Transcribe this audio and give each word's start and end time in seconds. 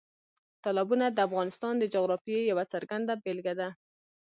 تالابونه 0.63 1.05
د 1.11 1.17
افغانستان 1.27 1.73
د 1.79 1.83
جغرافیې 1.93 2.39
یوه 2.51 2.63
څرګنده 2.73 3.13
بېلګه 3.23 3.53
ده. 3.59 3.69